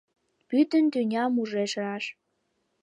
Пӱтынь 0.47 0.89
тӱням 0.93 1.33
ужеш 1.41 1.71
раш. 1.83 2.05